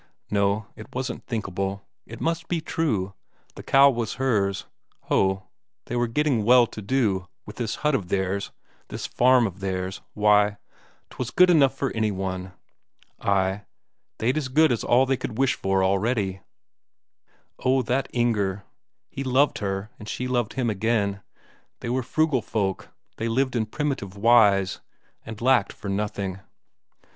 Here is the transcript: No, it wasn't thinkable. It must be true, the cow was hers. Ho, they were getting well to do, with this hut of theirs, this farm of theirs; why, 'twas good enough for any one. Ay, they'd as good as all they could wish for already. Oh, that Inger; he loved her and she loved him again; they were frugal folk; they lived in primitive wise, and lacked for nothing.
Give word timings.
No, 0.31 0.65
it 0.75 0.87
wasn't 0.95 1.27
thinkable. 1.27 1.83
It 2.07 2.19
must 2.19 2.47
be 2.47 2.59
true, 2.59 3.13
the 3.53 3.61
cow 3.61 3.87
was 3.91 4.15
hers. 4.15 4.65
Ho, 5.01 5.43
they 5.85 5.95
were 5.95 6.07
getting 6.07 6.43
well 6.43 6.65
to 6.65 6.81
do, 6.81 7.27
with 7.45 7.57
this 7.57 7.75
hut 7.85 7.93
of 7.93 8.07
theirs, 8.07 8.51
this 8.87 9.05
farm 9.05 9.45
of 9.45 9.59
theirs; 9.59 10.01
why, 10.15 10.57
'twas 11.11 11.29
good 11.29 11.51
enough 11.51 11.75
for 11.77 11.91
any 11.91 12.09
one. 12.09 12.51
Ay, 13.19 13.61
they'd 14.17 14.37
as 14.39 14.47
good 14.47 14.71
as 14.71 14.83
all 14.83 15.05
they 15.05 15.17
could 15.17 15.37
wish 15.37 15.53
for 15.53 15.83
already. 15.83 16.41
Oh, 17.59 17.83
that 17.83 18.07
Inger; 18.11 18.63
he 19.07 19.23
loved 19.23 19.59
her 19.59 19.91
and 19.99 20.09
she 20.09 20.27
loved 20.27 20.53
him 20.53 20.67
again; 20.67 21.21
they 21.79 21.89
were 21.91 22.01
frugal 22.01 22.41
folk; 22.41 22.89
they 23.17 23.27
lived 23.27 23.55
in 23.55 23.67
primitive 23.67 24.17
wise, 24.17 24.81
and 25.23 25.39
lacked 25.39 25.71
for 25.71 25.89
nothing. 25.89 26.39